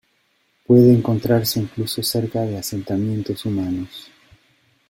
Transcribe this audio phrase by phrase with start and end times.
[0.65, 4.07] Puede encontrarse incluso cerca de asentamientos humanos.